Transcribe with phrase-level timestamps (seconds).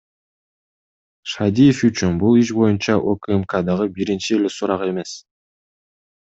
[1.33, 5.15] Шадиев үчүн бул иш боюнча УКМКдагы биринчи эле сурак эмес.